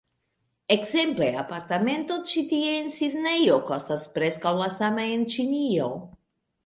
Ekzemple, 0.75 1.27
apartamento 1.41 2.17
ĉi 2.31 2.43
tie 2.53 2.71
en 2.77 2.89
Sidnejo, 2.95 3.59
kostas 3.73 4.07
preskaŭ 4.17 4.55
la 4.63 4.71
sama 4.81 5.07
en 5.19 5.31
Ĉinio 5.35 5.93